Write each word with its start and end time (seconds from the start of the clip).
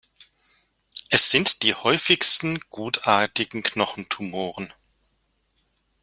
Es 1.11 1.29
sind 1.29 1.61
die 1.61 1.75
häufigsten 1.75 2.59
gutartigen 2.71 3.61
Knochentumoren. 3.61 4.73